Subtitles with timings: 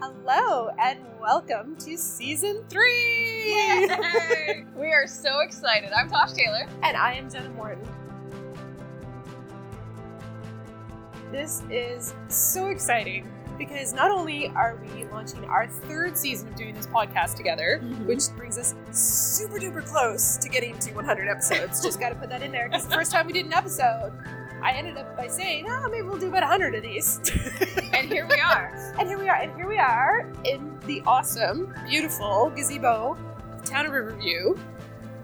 [0.00, 3.54] Hello and welcome to season three.
[3.54, 4.66] Yay!
[4.76, 5.90] we are so excited.
[5.92, 6.66] I'm Tosh Taylor.
[6.82, 7.86] And I am Jenna Morton.
[11.32, 16.74] This is so exciting because not only are we launching our third season of doing
[16.74, 18.04] this podcast together, Mhm.
[18.06, 21.82] which brings us super duper close to getting to 100 episodes.
[21.84, 23.54] Just got to put that in there because it's the first time we did an
[23.54, 24.12] episode,
[24.66, 27.20] I ended up by saying, oh, maybe we'll do about 100 of these.
[27.94, 28.94] And here we are.
[28.98, 33.16] And here we are, and here we are in the awesome, beautiful gazebo
[33.64, 34.56] town of Riverview.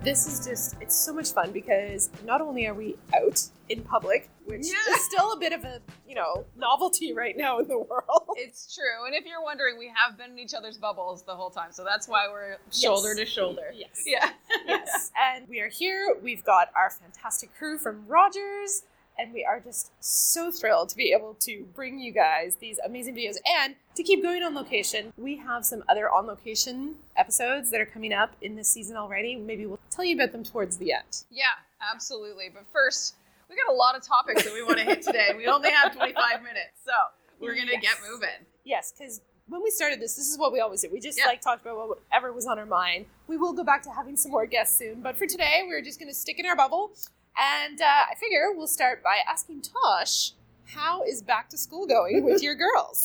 [0.05, 4.28] This is just, it's so much fun because not only are we out in public,
[4.47, 4.95] which Yeah.
[4.95, 8.28] is still a bit of a, you know, novelty right now in the world.
[8.36, 9.06] It's true.
[9.06, 11.72] And if you're wondering, we have been in each other's bubbles the whole time.
[11.72, 13.72] So that's why we're shoulder to shoulder.
[13.74, 14.05] Yes.
[14.06, 14.30] Yeah.
[14.66, 15.11] yes.
[15.20, 16.16] And we are here.
[16.22, 18.83] We've got our fantastic crew from Rogers,
[19.18, 23.14] and we are just so thrilled to be able to bring you guys these amazing
[23.14, 25.12] videos and to keep going on location.
[25.16, 29.36] We have some other on location episodes that are coming up in this season already.
[29.36, 31.24] Maybe we'll tell you about them towards the end.
[31.30, 31.44] Yeah,
[31.92, 32.48] absolutely.
[32.52, 33.14] But first,
[33.48, 35.28] we got a lot of topics that we want to hit today.
[35.36, 36.72] We only have 25 minutes.
[36.84, 36.92] So
[37.41, 37.82] we're going to Yes.
[37.82, 38.47] get moving.
[38.64, 40.88] Yes, because when we started this, this is what we always do.
[40.91, 41.26] We just Yeah.
[41.26, 43.06] like talked about whatever was on our mind.
[43.26, 45.98] We will go back to having some more guests soon, but for today, we're just
[45.98, 46.92] going to stick in our bubble.
[47.38, 50.33] And uh, I figure we'll start by asking Tosh,
[50.66, 52.98] how is back to school going with your girls?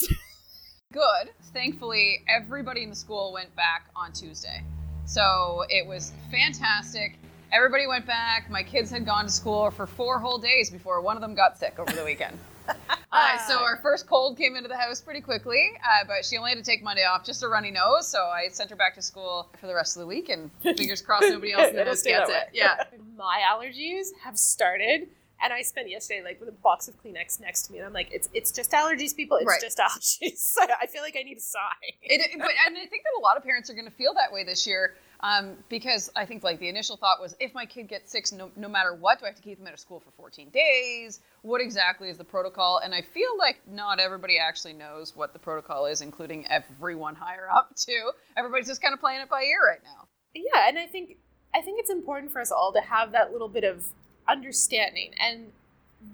[0.93, 1.31] Good.
[1.53, 4.63] Thankfully, everybody in the school went back on Tuesday.
[5.05, 7.17] So it was fantastic.
[7.51, 8.49] Everybody went back.
[8.49, 11.57] My kids had gone to school for four whole days before one of them got
[11.57, 12.37] sick over the weekend.
[13.09, 16.51] Uh, so our first cold came into the house pretty quickly, uh, but she only
[16.51, 18.05] had to take Monday off, just a runny nose.
[18.07, 21.01] So I sent her back to school for the rest of the week, and fingers
[21.01, 22.49] crossed nobody else in the house gets it.
[22.53, 22.83] Yeah.
[23.17, 25.07] My allergies have started.
[25.41, 27.93] And I spent yesterday like with a box of Kleenex next to me, and I'm
[27.93, 29.37] like, "It's it's just allergies, people.
[29.37, 29.61] It's Right.
[29.61, 31.59] just allergies." I feel like I need a sigh.
[32.01, 34.13] It, it- but, and I think that a lot of parents are going to feel
[34.15, 37.65] that way this year um, because I think like the initial thought was if my
[37.65, 39.79] kid gets sick, no, no matter what, do I have to keep them out of
[39.79, 41.19] school for 14 days?
[41.41, 42.81] What exactly is the protocol?
[42.83, 47.47] And I feel like not everybody actually knows what the protocol is, including everyone higher
[47.51, 48.11] up too.
[48.37, 50.07] Everybody's just kind of playing it by ear right now.
[50.35, 51.17] yeah and i think
[51.55, 53.85] i think it's important for us all to have that little bit of
[54.27, 55.47] understanding and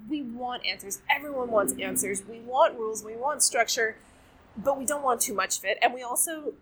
[0.10, 3.98] we want answers everyone wants answers we want rules we want structure
[4.56, 6.54] but we don't want too much of it and we also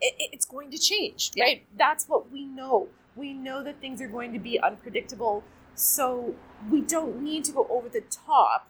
[0.00, 1.44] it, it- it's going to change Yeah.
[1.44, 5.44] right that's what we know we know that things are going to be unpredictable
[5.74, 6.34] so
[6.70, 8.68] we don't need to go over the top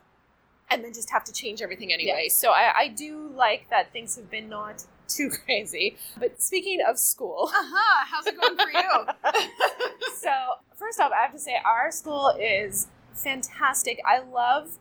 [0.71, 2.29] and then just have to change everything anyway.
[2.31, 5.97] So I, I do like that things have been not too crazy.
[6.19, 8.07] But speaking of school, Aha!
[8.11, 9.07] How's it going for you?
[10.21, 10.31] so
[10.77, 14.01] first off, I have to say our school is fantastic.
[14.07, 14.79] I love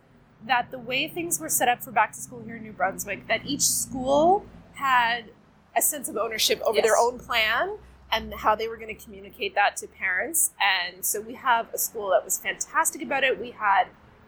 [0.47, 3.27] that the way things were set up for back to school here in New Brunswick,
[3.27, 4.45] that each school
[4.75, 5.25] had
[5.75, 6.85] a sense of ownership over Yes.
[6.85, 7.77] their own plan
[8.11, 10.51] and how they were going to communicate that to parents.
[10.61, 13.39] And so we have a school that was fantastic about it.
[13.39, 13.85] We had,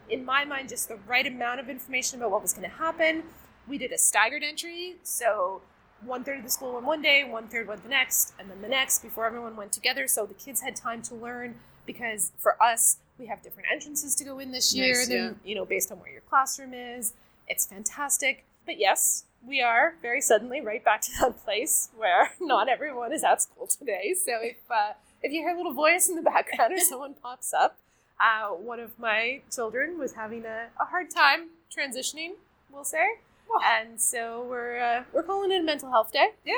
[0.10, 3.24] in my mind, just the right amount of information about what was going to happen.
[3.68, 5.62] We did a staggered entry, so
[6.04, 8.62] one third of the school went one day, one third went the next, and then
[8.62, 10.08] the next before everyone went together.
[10.08, 14.24] So the kids had time to learn because for us, we have different entrances to
[14.24, 15.32] go in this year Nice, than, yeah.
[15.44, 17.14] you know, based on where your classroom is.
[17.48, 18.44] It's fantastic.
[18.66, 23.24] But yes, we are very suddenly right back to that place where not everyone is
[23.24, 24.14] at school today.
[24.14, 27.54] So if uh, if you hear a little voice in the background or someone pops
[27.54, 27.78] up,
[28.20, 32.32] uh, one of my children was having a, a hard time transitioning,
[32.72, 33.06] we'll say.
[33.50, 33.62] Oh.
[33.64, 36.30] And so we're uh, we're calling it a mental health day.
[36.46, 36.54] Yeah.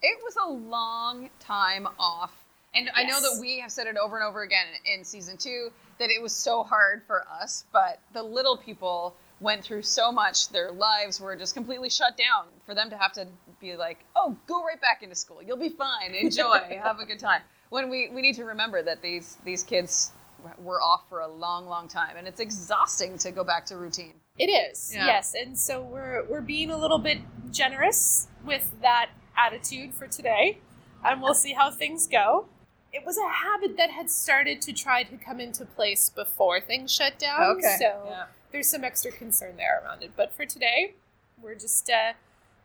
[0.00, 2.32] It was a long time off.
[2.74, 5.70] And I know that we have said it over and over again in season two
[5.98, 10.48] that it was so hard for us, but the little people went through so much.
[10.50, 12.46] Their lives were just completely shut down.
[12.66, 13.26] For them to have to
[13.60, 15.42] be like, oh, go right back into school.
[15.42, 16.14] You'll be fine.
[16.14, 16.58] Enjoy.
[16.82, 17.42] have a good time.
[17.70, 20.12] When we, we need to remember that these, these kids
[20.58, 22.16] were off for a long, long time.
[22.16, 24.14] And it's exhausting to go back to routine.
[24.38, 25.06] It is, Yeah.
[25.06, 27.18] yes, and so we're we're being a little bit
[27.50, 30.58] generous with that attitude for today,
[31.04, 32.46] and we'll see how things go.
[32.92, 36.94] It was a habit that had started to try to come into place before things
[36.94, 37.60] shut down.
[37.60, 38.26] So Yeah.
[38.52, 40.12] There's some extra concern there around it.
[40.16, 40.94] But for today,
[41.40, 42.12] we're just uh,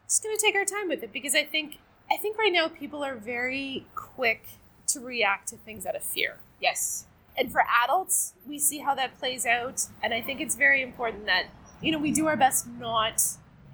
[0.08, 1.78] just gonna take our time with it because I think
[2.12, 4.48] I think right now people are very quick
[4.88, 6.38] to react to things out of fear.
[6.60, 7.06] Yes.
[7.36, 11.26] And for adults, we see how that plays out, and I think it's very important
[11.26, 11.48] that
[11.82, 13.24] you know we do our best not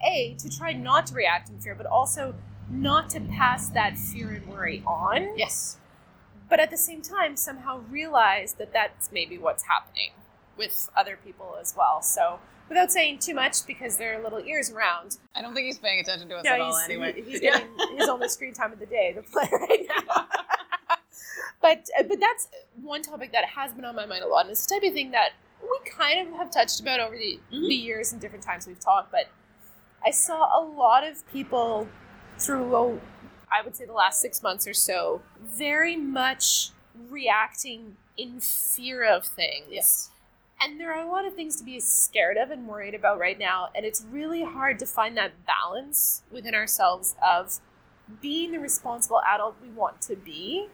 [0.06, 2.36] a to try not to react in fear, but also
[2.70, 5.38] not to pass that fear and worry on.
[5.38, 5.78] Yes.
[6.50, 10.12] But at the same time, somehow realize that that's maybe what's happening
[10.60, 12.04] with other people as well.
[12.04, 15.18] So without saying too much because their little ears around.
[15.34, 17.14] I don't think he's paying attention to us No, at all he's, anyway.
[17.16, 17.68] he- he's getting
[17.98, 20.28] his only screen time of the day to play right now.
[21.62, 22.48] but uh, but that's
[22.82, 24.94] one topic that has been on my mind a lot, and it's the type of
[24.94, 25.30] thing that
[25.62, 27.68] we kind of have touched about over the, Mhm.
[27.68, 29.12] the years and different times we've talked.
[29.12, 29.26] But
[30.06, 31.88] I saw a lot of people
[32.38, 33.02] through, oh,
[33.52, 36.70] I would say, the last six months or so, very much
[37.10, 39.66] reacting in fear of things.
[39.70, 40.10] Yes.
[40.62, 43.40] And there are a lot of things to be scared of and worried about right
[43.40, 43.70] now.
[43.76, 47.60] And it's really hard to find that balance within ourselves of
[48.22, 50.68] being the responsible adult we want to be,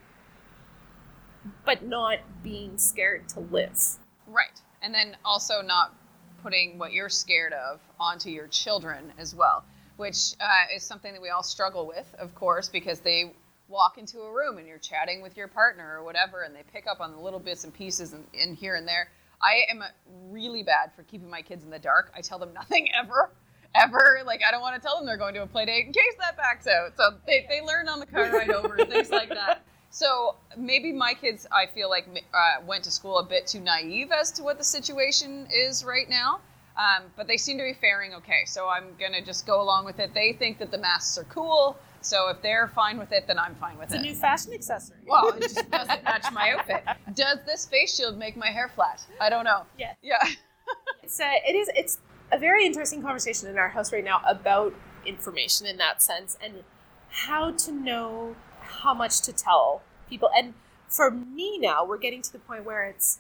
[1.65, 3.79] but not being scared to live.
[4.27, 4.59] Right.
[4.81, 5.93] And then also not
[6.41, 9.65] putting what you're scared of onto your children as well,
[9.97, 13.33] which uh, is something that we all struggle with, of course, because they
[13.67, 16.85] walk into a room and you're chatting with your partner or whatever, and they pick
[16.87, 19.09] up on the little bits and pieces and, and here and there.
[19.41, 19.83] I am
[20.29, 22.11] really bad for keeping my kids in the dark.
[22.15, 23.31] I tell them nothing ever.
[23.73, 24.21] Ever.
[24.25, 26.15] Like, I don't want to tell them they're going to a play date in case
[26.19, 26.95] that backs out.
[26.95, 29.63] So they, they learn on the car ride over, things like that.
[29.91, 34.11] So maybe my kids, I feel like, uh, went to school a bit too naive
[34.11, 36.41] as to what the situation is right now.
[36.75, 38.43] Um, but they seem to be faring okay.
[38.45, 40.13] So I'm going to just go along with it.
[40.13, 41.77] They think that the masks are cool.
[42.05, 44.01] So if they're fine with it, then I'm fine with It's a it.
[44.03, 44.97] new fashion accessory.
[45.07, 46.83] well, it just doesn't match my outfit.
[47.15, 49.01] Does this face shield make my hair flat?
[49.19, 49.63] I don't know.
[49.77, 49.93] Yeah.
[50.01, 50.17] Yeah.
[51.03, 51.99] It's a, it is it's
[52.31, 54.73] a very interesting conversation in our house right now about
[55.05, 56.63] information in that sense and
[57.09, 60.29] how to know how much to tell people.
[60.35, 60.55] And
[60.89, 63.19] for me now, we're getting to the point where it's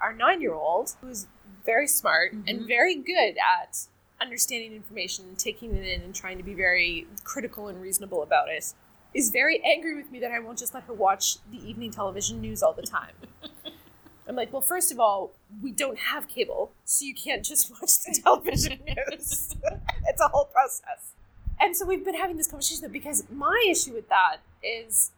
[0.00, 1.28] our nine year old who's
[1.64, 2.66] very smart and Mhm.
[2.66, 3.86] very good at
[4.20, 8.48] understanding information and taking it in and trying to be very critical and reasonable about
[8.48, 8.72] it
[9.14, 12.40] is very angry with me that I won't just let her watch the evening television
[12.40, 13.14] news all the time.
[14.28, 17.98] I'm like, well, first of all, we don't have cable, so you can't just watch
[18.04, 19.56] the television news.
[20.06, 21.14] it's a whole process.
[21.58, 25.10] And so we've been having this conversation because my issue with that is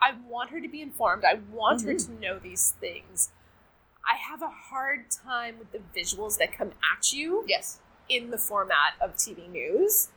[0.00, 1.24] I want her to be informed.
[1.24, 2.14] I want her mm-hmm.
[2.16, 3.30] to know these things.
[4.04, 7.78] I have a hard time with the visuals that come at you Yes.
[8.08, 10.08] In the format of TV news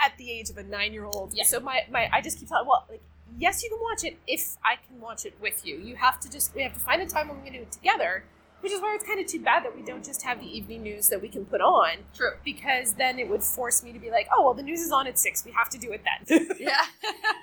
[0.00, 1.32] at the age of a nine year old.
[1.34, 1.44] Yeah.
[1.44, 3.02] So my, my I just keep telling well, like,
[3.38, 5.76] yes, you can watch it if I can watch it with you.
[5.76, 7.72] You have to just we have to find a time when we're gonna do it
[7.72, 8.24] together.
[8.60, 10.84] Which is why it's kind of too bad that we don't just have the evening
[10.84, 12.34] news that we can put on, True.
[12.44, 15.08] because then it would force me to be like, oh well, the news is on
[15.08, 15.44] at six.
[15.44, 16.46] We have to do it then.
[16.60, 16.84] Yeah.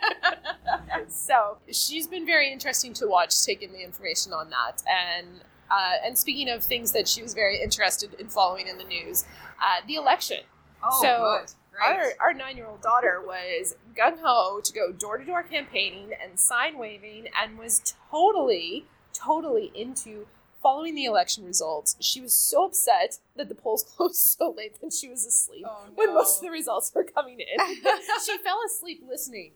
[1.10, 4.82] so she's been very interesting to watch, taking the information on that.
[4.88, 8.84] And uh, and speaking of things that she was very interested in following in the
[8.84, 9.26] news,
[9.62, 10.40] uh, the election.
[10.84, 11.52] oh, So, good.
[11.82, 16.10] Our, our nine year old daughter was gung ho to go door to door campaigning
[16.22, 17.82] and sign waving and was
[18.12, 20.28] totally, totally into
[20.62, 21.96] following the election results.
[22.02, 25.86] She was so upset that the polls closed so late that she was asleep Oh,
[25.96, 27.66] when most of the results were coming in.
[28.26, 29.52] she fell asleep listening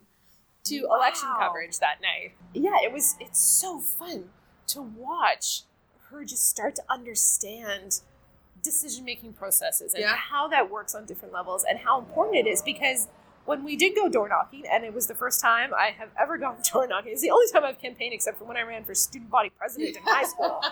[0.65, 2.31] to election coverage that night.
[2.53, 4.29] Yeah, it was it's so fun
[4.67, 5.63] to watch
[6.13, 8.01] her just start to understand
[8.61, 10.15] decision making processes and Yeah.
[10.15, 13.07] how that works on different levels and how important it is because
[13.45, 16.37] when we did go door knocking and it was the first time I have ever
[16.43, 18.95] gone door knocking, it's the only time I've campaigned except for when I ran for
[18.95, 20.61] student body president in high school.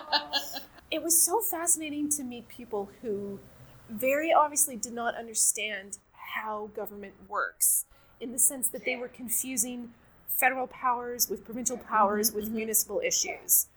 [0.92, 3.40] It was so fascinating to meet people who
[3.88, 5.96] very obviously did not understand
[6.34, 7.86] how government works
[8.20, 9.94] in the sense that they were confusing
[10.28, 12.56] federal powers with provincial powers mm-hmm, with mm-hmm.
[12.56, 13.68] municipal issues.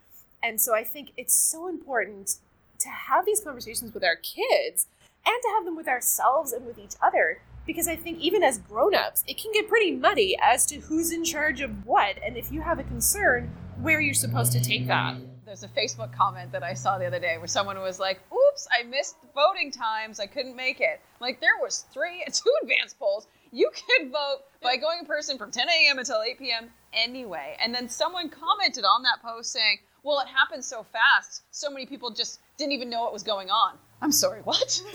[0.45, 2.35] And so I think it's so important
[2.77, 4.85] to have these conversations with our kids
[5.25, 8.59] and to have them with ourselves and with each other because I think even as
[8.59, 12.51] grown-ups, it can get pretty muddy as to who's in charge of what and if
[12.51, 13.49] you have a concern,
[13.81, 15.17] where you're supposed to take that.
[15.47, 18.67] There's a Facebook comment that I saw the other day where someone was like, "Oops,
[18.71, 20.19] I missed voting times.
[20.19, 23.27] I couldn't make it." Like there was three, two advance polls.
[23.51, 25.97] You could vote by going in person from 10 a.m.
[25.97, 26.69] until 8 p.m.
[26.93, 27.57] anyway.
[27.59, 31.41] And then someone commented on that post saying, "Well, it happened so fast.
[31.51, 34.81] So many people just didn't even know what was going on." I'm sorry, what?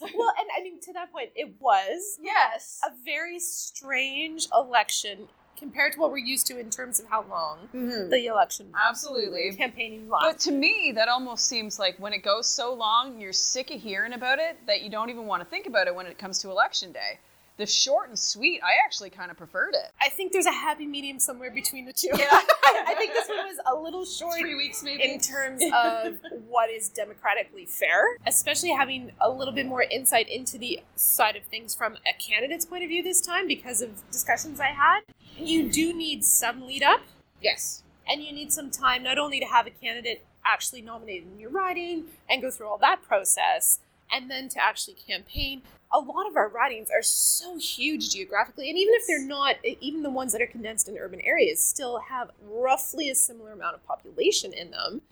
[0.00, 2.80] well, and I mean, to that point, it was yes.
[2.84, 7.68] a very strange election compared to what we're used to in terms of how long
[7.72, 8.10] Mhm.
[8.10, 9.54] the election Absolutely.
[9.54, 13.70] campaigning But to me, that almost seems like when it goes so long, you're sick
[13.70, 16.18] of hearing about it that you don't even want to think about it when it
[16.18, 17.20] comes to election day.
[17.58, 19.92] The short and sweet, I actually kind of preferred it.
[20.00, 22.08] I think there's a happy medium somewhere between the two.
[22.16, 22.26] Yeah.
[22.64, 25.04] I think this one was a little short Three weeks maybe.
[25.04, 26.18] in terms of
[26.48, 31.44] what is democratically fair, especially having a little bit more insight into the side of
[31.44, 35.00] things from a candidate's point of view this time because of discussions I had.
[35.36, 37.00] You do need some lead up
[37.40, 37.82] yes.
[38.08, 41.50] and you need some time not only to have a candidate actually nominated in your
[41.50, 43.78] riding and go through all that process
[44.10, 48.78] and then to actually campaign a lot of our ridings are so huge geographically and
[48.78, 52.30] even if they're not even the ones that are condensed in urban areas still have
[52.48, 55.02] roughly a similar amount of population in them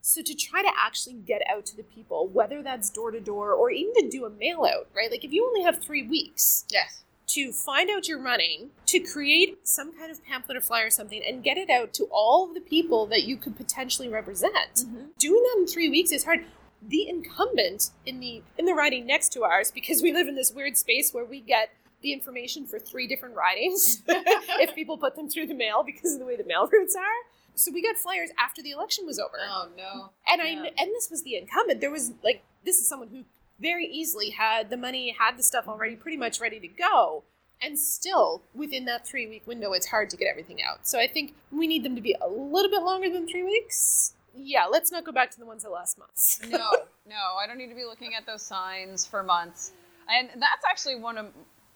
[0.00, 3.52] so to try to actually get out to the people whether that's door to door
[3.52, 6.64] or even to do a mail out right like if you only have three weeks
[6.70, 7.02] Yes.
[7.28, 11.20] to find out you're running, to create some kind of pamphlet or flyer or something,
[11.26, 14.54] and get it out to all of the people that you could potentially represent.
[14.76, 15.06] Mm-hmm.
[15.18, 16.44] Doing that in three weeks is hard.
[16.88, 20.52] The incumbent in the in the riding next to ours, because we live in this
[20.52, 21.70] weird space where we get
[22.02, 26.20] the information for three different ridings if people put them through the mail because of
[26.20, 27.30] the way the mail routes are.
[27.54, 29.38] So we got flyers after the election was over.
[29.48, 30.10] Oh no.
[30.28, 30.62] And Yeah.
[30.62, 31.80] I and this was the incumbent.
[31.80, 33.24] There was like this is someone who
[33.58, 37.24] very easily had the money, had the stuff already pretty much ready to go.
[37.62, 40.86] And still, within that three week window, it's hard to get everything out.
[40.86, 44.12] So I think we need them to be a little bit longer than three weeks.
[44.36, 46.40] Yeah, let's not go back to the ones that last months.
[46.48, 46.70] no,
[47.08, 49.72] no, I don't need to be looking at those signs for months.
[50.08, 51.26] And that's actually one of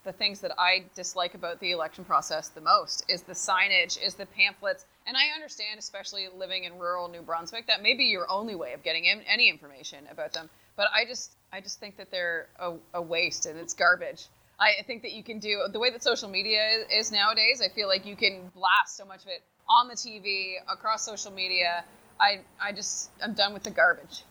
[0.04, 4.14] the things that I dislike about the election process the most is the signage, is
[4.14, 4.86] the pamphlets.
[5.06, 8.72] And I understand, especially living in rural New Brunswick, that may be your only way
[8.72, 10.48] of getting in, any information about them.
[10.76, 14.26] But I just, I just think that they're a, a waste and it's garbage.
[14.58, 17.62] I think that you can do the way that social media is nowadays.
[17.64, 21.32] I feel like you can blast so much of it on the TV, across social
[21.32, 21.82] media.
[22.20, 24.24] I, I just, I'm done with the garbage.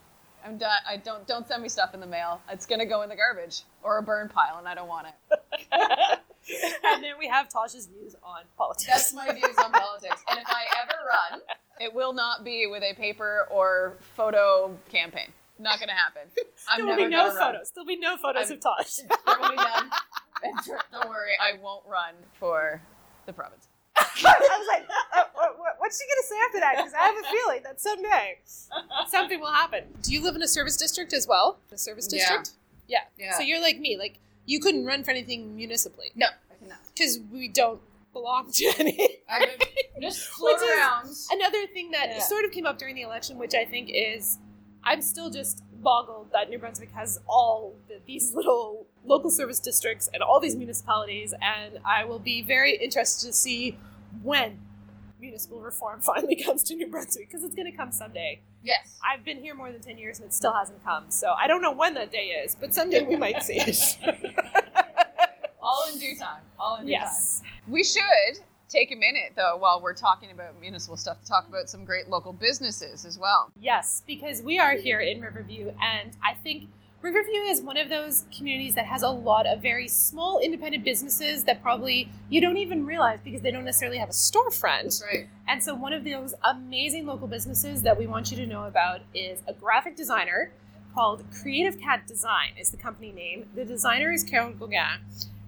[0.46, 0.72] I'm done.
[0.88, 2.39] I don't don't send me stuff in the mail.
[2.50, 5.39] It's gonna go in the garbage or a burn pile, and I don't want it.
[6.86, 8.88] and then we have Tosh's views on politics.
[8.88, 10.24] That's my views on politics.
[10.29, 10.96] And if I ever
[11.34, 11.41] run,
[11.81, 15.27] it will not be with a paper or photo campaign.
[15.60, 16.22] Not gonna happen.
[16.69, 17.53] I'm there will never be no gonna run.
[17.53, 17.72] photos.
[17.75, 18.96] There'll be no photos I'm- of Tosh.
[18.96, 19.89] There will be none.
[20.43, 20.55] And
[20.93, 22.81] don't worry, I won't run for
[23.25, 23.67] the province.
[24.25, 26.73] I was like, uh, what, what- what's she going to say after that?
[26.77, 28.38] Because I have a feeling that someday
[29.07, 29.85] something will happen.
[30.03, 31.57] Do you live in a service district as well?
[31.71, 32.19] A service Yeah.
[32.19, 32.51] district?
[32.88, 32.99] Yeah.
[33.17, 33.33] Yeah.
[33.38, 33.97] So you're like me.
[33.97, 36.79] Like, you couldn't run for anything municipally No, I cannot.
[36.93, 37.79] because we don't
[38.13, 39.17] belong to any.
[39.29, 41.15] I would just float Which is- around.
[41.39, 42.19] Another thing that Yeah.
[42.19, 44.38] sort of came up during the election, which I think is,
[44.83, 50.09] I'm still just boggled that New Brunswick has all the, these little local service districts
[50.13, 53.77] and all these municipalities, and I will be very interested to see
[54.22, 54.60] when
[55.20, 58.42] municipal reform finally comes to New Brunswick because it's going to come someday.
[58.63, 59.00] Yes.
[59.08, 61.62] I've been here more than 10 years and it still hasn't come, so I don't
[61.62, 63.98] know when that day is, but someday we might see it.
[65.62, 66.42] All in due time.
[66.60, 67.01] All in due time.
[67.01, 67.42] yes.
[67.68, 68.39] We should
[68.70, 72.10] take a minute, though, while we're talking about municipal stuff, to talk about some great
[72.10, 73.51] local businesses as well.
[73.60, 76.70] Yes, because we are here in Riverview, and I think
[77.01, 81.46] Riverview is one of those communities that has a lot of very small independent businesses
[81.46, 85.01] that probably you don't even realize because they don't necessarily have a storefront.
[85.03, 85.29] right.
[85.48, 89.00] And so, one of those amazing local businesses that we want you to know about
[89.13, 90.51] is a graphic designer
[90.94, 93.46] called Creative Cat Design, is the company name.
[93.56, 94.98] The designer is Carol Goguen.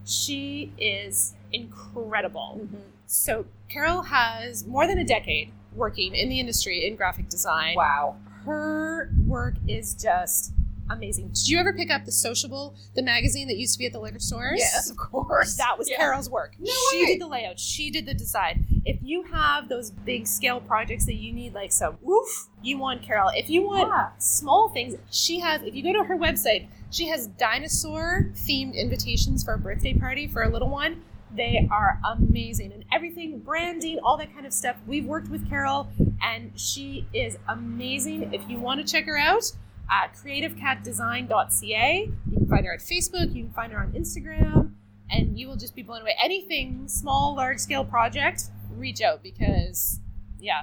[0.05, 2.61] She is incredible.
[2.63, 2.77] Mm-hmm.
[3.07, 7.75] So, Carol has more than a decade working in the industry in graphic design.
[7.75, 8.15] Wow.
[8.45, 10.53] Her work is just
[10.91, 11.29] amazing.
[11.29, 13.99] Did you ever pick up the Sociable, the magazine that used to be at the
[13.99, 14.59] liquor stores?
[14.59, 15.55] Yes, of course.
[15.57, 15.97] That was Yeah.
[15.97, 16.55] Carol's work.
[16.59, 17.05] No she way.
[17.13, 17.59] did the layout.
[17.59, 18.81] She did the design.
[18.85, 23.01] If you have those big scale projects that you need like some woof, you want
[23.03, 23.29] Carol.
[23.35, 24.09] If you want Yeah.
[24.17, 29.43] small things, she has if you go to her website, she has dinosaur themed invitations
[29.43, 31.03] for a birthday party for a little one.
[31.33, 34.75] They are amazing and everything, branding, all that kind of stuff.
[34.85, 35.87] We've worked with Carol
[36.21, 38.33] and she is amazing.
[38.33, 39.43] If you want to check her out,
[39.89, 42.11] at creativecatdesign.ca.
[42.29, 44.71] You can find her at Facebook, you can find her on Instagram,
[45.09, 46.15] and you will just be blown away.
[46.23, 49.99] Anything small, large scale project, reach out because
[50.39, 50.61] yeah,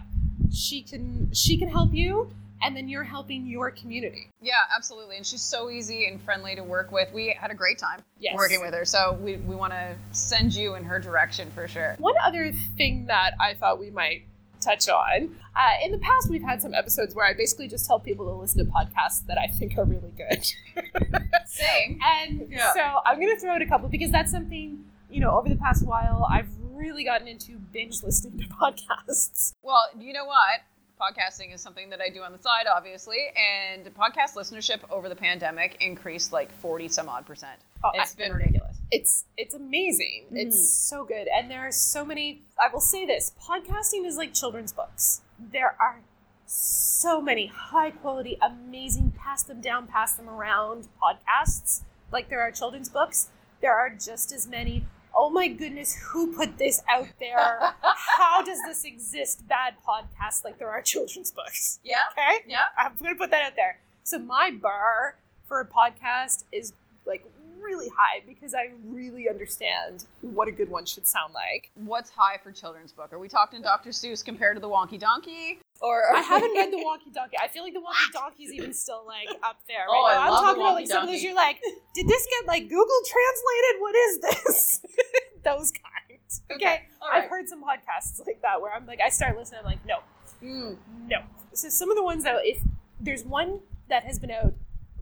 [0.52, 4.30] she can she can help you and then you're helping your community.
[4.40, 5.16] Yeah, absolutely.
[5.16, 7.12] And she's so easy and friendly to work with.
[7.12, 8.34] We had a great time Yes.
[8.34, 8.84] working with her.
[8.84, 11.94] So we, we want to send you in her direction for sure.
[12.00, 14.22] One other thing that I thought we might
[14.60, 15.34] touch on.
[15.56, 18.32] Uh, in the past, we've had some episodes where I basically just tell people to
[18.32, 20.44] listen to podcasts that I think are really good.
[21.46, 21.98] Same.
[22.04, 22.72] And Yeah.
[22.74, 25.56] so I'm going to throw out a couple because that's something, you know, over the
[25.56, 29.54] past while, I've really gotten into binge listening to podcasts.
[29.62, 30.60] Well, you know what?
[31.00, 35.14] Podcasting is something that I do on the side, obviously, and podcast listenership over the
[35.14, 37.58] pandemic increased like 40 some odd percent.
[37.84, 38.57] Oh, It's I- been ridiculous.
[38.90, 40.26] It's it's amazing.
[40.32, 40.64] It's mm-hmm.
[40.64, 41.28] so good.
[41.28, 45.22] And there are so many I will say this, podcasting is like children's books.
[45.38, 46.00] There are
[46.46, 52.50] so many high quality, amazing, pass them down, pass them around podcasts like there are
[52.50, 53.28] children's books.
[53.60, 57.58] There are just as many oh my goodness, who put this out there?
[57.82, 59.46] How does this exist?
[59.48, 61.80] Bad podcast like there are children's books.
[61.82, 61.96] Yeah.
[62.12, 62.44] Okay?
[62.46, 62.66] Yeah.
[62.76, 63.80] I'm going to put that out there.
[64.04, 65.16] So my bar
[65.46, 66.72] for a podcast is
[67.04, 67.24] like
[67.68, 71.70] really high because I really understand what a good one should sound like.
[71.74, 73.12] What's high for children's book?
[73.12, 73.90] Are we talking Dr.
[73.90, 75.60] Seuss compared to the Wonky Donkey?
[75.80, 77.36] Or I haven't read the Wonky Donkey.
[77.42, 79.80] I feel like the Wonky Donkey's even still like up there.
[79.80, 80.20] Right Oh, I now.
[80.22, 81.22] I'm love the talking about Wonky like some of those.
[81.22, 81.60] You're like,
[81.94, 83.80] did this get like Google translated?
[83.80, 84.80] What is this?
[85.44, 86.42] those kinds.
[86.50, 89.60] Okay, all I've heard some podcasts like that where I'm like, I start listening.
[89.60, 89.98] I'm like, no,
[90.42, 90.76] Mm.
[91.08, 91.18] no.
[91.52, 92.62] So some of the ones that if
[93.00, 94.52] there's one that has been out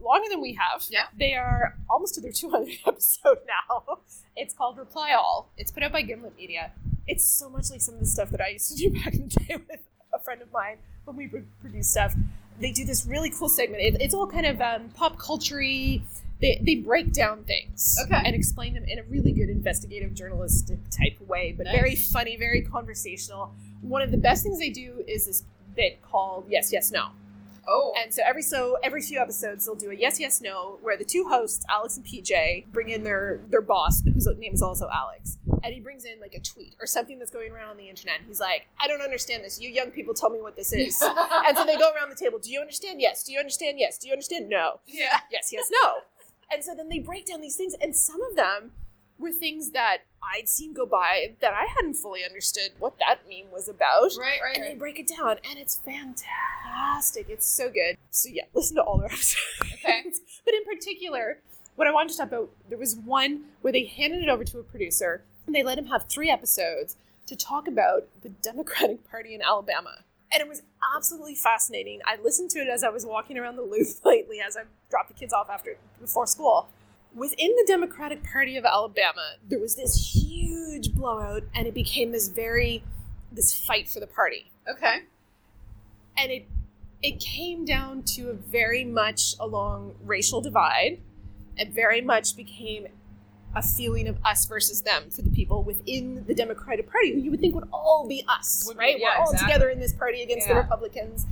[0.01, 0.83] longer than we have.
[0.89, 1.05] Yeah.
[1.17, 3.99] They are almost to their 200th episode now.
[4.35, 5.51] It's called Reply All.
[5.57, 6.71] It's put out by Gimlet Media.
[7.07, 9.29] It's so much like some of the stuff that I used to do back in
[9.29, 9.79] the day with
[10.13, 12.13] a friend of mine when we would produce stuff.
[12.59, 13.81] They do this really cool segment.
[13.83, 15.61] It, it's all kind of um, pop culture
[16.39, 18.21] they, they break down things Okay.
[18.23, 21.75] and explain them in a really good investigative journalistic type way, but Nice.
[21.75, 23.53] very funny, very conversational.
[23.81, 25.43] One of the best things they do is this
[25.75, 27.07] bit called Yes, Yes, No.
[27.67, 27.93] Oh.
[28.01, 31.05] And so every so every few episodes they'll do a yes yes no where the
[31.05, 35.37] two hosts Alex and PJ bring in their their boss whose name is also Alex
[35.63, 38.19] and he brings in like a tweet or something that's going around on the internet.
[38.25, 39.59] He's like, I don't understand this.
[39.59, 41.01] You young people tell me what this is.
[41.01, 42.39] and so they go around the table.
[42.39, 43.01] Do you understand?
[43.01, 43.23] Yes.
[43.23, 43.77] Do you understand?
[43.79, 43.97] Yes.
[43.97, 44.49] Do you understand?
[44.49, 44.79] No.
[44.85, 45.19] yeah.
[45.31, 45.49] Yes.
[45.51, 45.69] Yes.
[45.69, 45.95] No.
[46.51, 48.71] And so then they break down these things, and some of them
[49.19, 53.51] were things that I'd seen go by that I hadn't fully understood what that meme
[53.51, 57.27] was about Right, right, and they break it down, and it's fantastic.
[57.29, 57.97] It's so good.
[58.11, 59.37] So yeah, listen to all their episodes.
[59.61, 60.03] Okay.
[60.45, 61.39] but in particular,
[61.75, 64.59] what I wanted to talk about, there was one where they handed it over to
[64.59, 66.97] a producer, and they let him have three episodes
[67.27, 69.99] to talk about the Democratic Party in Alabama.
[70.31, 70.63] And it was
[70.95, 72.01] absolutely fascinating.
[72.05, 75.09] I listened to it as I was walking around the loop lately, as I dropped
[75.09, 76.67] the kids off after before school.
[77.17, 82.27] Within the Democratic Party of Alabama, there was this huge blowout, and it became this
[82.27, 82.83] very
[83.31, 84.99] this fight for the party Okay.
[86.17, 86.45] and it
[87.03, 90.99] it came down to a very much along racial divide
[91.57, 92.87] it very much became
[93.53, 97.29] a feeling of us versus them for the people within the democratic party who you
[97.31, 99.53] would think would all be us Would be- right yeah, we're all exactly.
[99.53, 101.25] together in this party against the republicans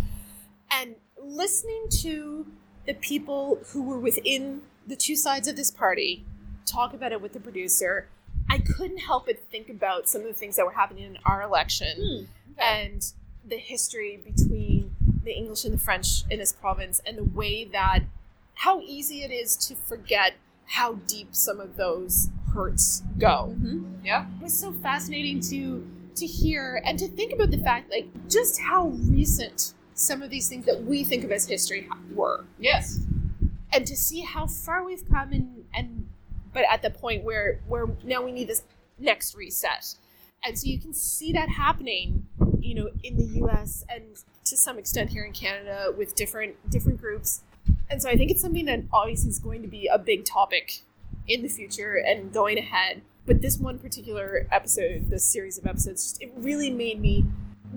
[0.69, 2.45] and listening to
[2.86, 6.24] the people who were within the two sides of this party
[6.65, 8.08] talk about it with the producer
[8.50, 11.41] i couldn't help but think about some of the things that were happening in our
[11.41, 13.13] election and
[13.48, 18.02] the history between the English and the French in this province, and the way that
[18.56, 20.36] how easy it is to forget
[20.67, 23.54] how deep some of those hurts go.
[23.54, 24.06] Mm-hmm.
[24.06, 24.28] Yeah.
[24.39, 28.62] It was so fascinating to to hear and to think about the fact like just
[28.62, 33.00] how recent some of these things that we think of as history were Yes.
[33.75, 36.07] And to see how far we've come and and
[36.53, 38.63] but at the point where where now we need this
[38.97, 39.95] next reset.
[40.43, 42.25] And so you can see that happening
[42.59, 44.03] you know in the US and
[44.45, 47.41] to some extent here in Canada with different different groups.
[47.89, 50.81] And so I think it's something that obviously is going to be a big topic
[51.27, 53.01] in the future and going ahead.
[53.25, 57.25] But this one particular episode this series of episodes just it really made me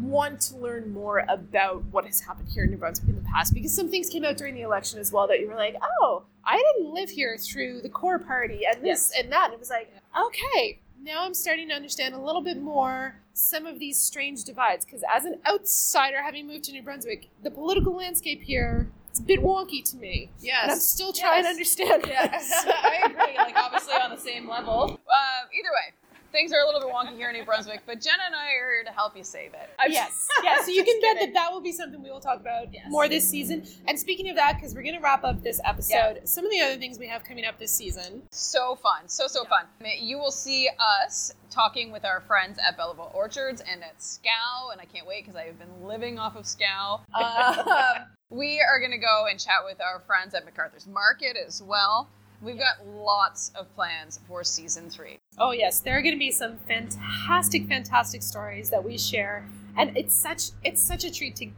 [0.03, 3.55] want to learn more about what has happened here in New Brunswick in the past
[3.55, 6.25] because some things came out during the election as well that you were like, oh,
[6.45, 9.47] I didn't live here through the COR party and this and that.
[9.47, 13.67] And it was like, okay, now I'm starting to understand a little bit more some
[13.67, 17.95] of these strange divides because as an outsider having moved to New Brunswick, the political
[17.95, 20.31] landscape here it's a bit wonky to me.
[20.41, 20.63] Yes.
[20.63, 22.65] And I'm still trying to understand Yes.
[22.67, 23.37] I agree.
[23.37, 24.83] Like obviously on the same level.
[24.83, 25.95] Um, either way,
[26.33, 28.71] things are a little bit wonky here in New Brunswick, but Jenna and I are
[28.71, 29.71] here to help you save it.
[29.79, 30.61] I'm yes, yeah.
[30.63, 32.87] So you can bet that that will be something we will talk about Yes.
[32.89, 33.65] more this season.
[33.87, 36.61] And speaking of that, because we're going to wrap up this episode, some of the
[36.61, 38.23] other things we have coming up this season.
[38.31, 39.65] so fun, so so fun.
[40.01, 44.81] You will see us talking with our friends at Belliveau Orchards and at Scow, and
[44.81, 47.01] I can't wait because I have been living off of Scow.
[47.19, 51.63] Um, we are going to go and chat with our friends at MacArthur's Market as
[51.63, 52.09] well.
[52.41, 55.19] We've got lots of plans for season three.
[55.39, 59.97] Oh yes, there are going to be some fantastic, fantastic stories that we share, and
[59.97, 61.51] it's such it's such a treat to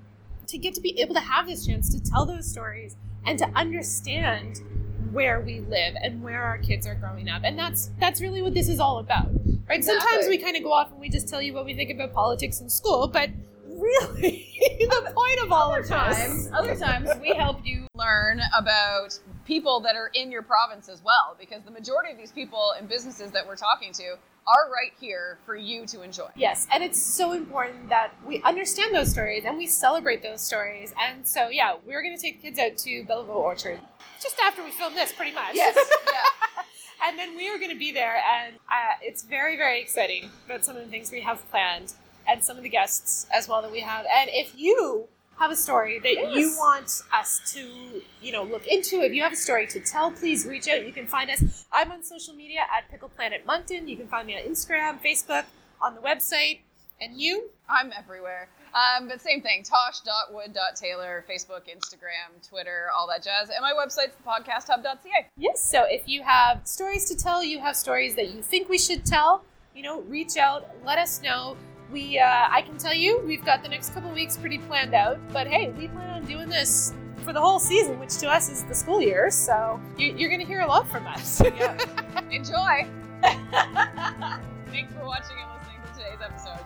[0.47, 3.47] to get to be able to have this chance to tell those stories and to
[3.55, 4.63] understand
[5.13, 8.55] where we live and where our kids are growing up, and that's that's really what
[8.55, 9.29] this is all about,
[9.69, 9.85] right?
[9.85, 12.15] Sometimes we kind of go off and we just tell you what we think about
[12.15, 13.29] politics in school, but
[13.67, 14.49] really,
[14.81, 16.51] the point of all Other of times, this.
[16.55, 19.19] other times we help you learn about
[19.51, 22.89] people that are in your province as well, because the majority of these people and
[22.89, 24.11] businesses that we're talking to
[24.47, 26.29] are right here for you to enjoy.
[26.37, 30.95] Yes, and it's so important that we understand those stories and we celebrate those stories.
[31.01, 33.81] And so, yeah, we're going to take the kids out to Belliveau Orchard
[34.23, 35.51] just after we film this, pretty much.
[35.57, 35.73] yeah.
[37.05, 40.65] and then we are going to be there, and uh, it's very, very exciting about
[40.65, 41.95] some of the things we have planned
[42.29, 44.07] and some of the guests as well that we have.
[44.15, 45.09] And if you
[45.41, 46.37] have a story that Yes.
[46.37, 50.11] you want us to, you know, look into, if you have a story to tell,
[50.13, 50.87] please reach out.
[50.87, 51.67] You can find us.
[51.73, 53.89] I'm on social media at Pickle Planet Moncton.
[53.89, 55.47] You can find me on Instagram, Facebook,
[55.81, 56.61] on the website.
[57.01, 57.49] And you?
[57.71, 58.51] I'm everywhere.
[58.75, 63.49] Um, but same thing, tosh.wood.taylor, Facebook, Instagram, Twitter, all that jazz.
[63.49, 65.29] And my website's thepodcasthub.ca.
[65.39, 65.69] Yes.
[65.71, 69.07] So if you have stories to tell, you have stories that you think we should
[69.07, 69.43] tell,
[69.75, 71.57] you know, reach out, let us know.
[71.91, 75.19] We, uh, I can tell you, we've got the next couple weeks pretty planned out.
[75.33, 78.65] But hey, we plan on doing this for the whole season, which to us is
[78.65, 79.31] the school year.
[79.31, 81.41] So you, you're going to hear a lot from us.
[81.57, 81.77] Yeah.
[82.31, 82.87] Enjoy!
[83.23, 86.65] Thanks for watching and listening to today's episode.